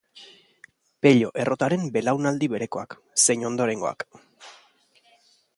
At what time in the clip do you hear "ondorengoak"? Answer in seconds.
3.53-4.09